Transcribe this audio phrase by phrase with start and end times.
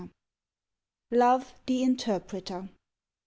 [1.11, 2.69] LOVE, THE INTERPRETER.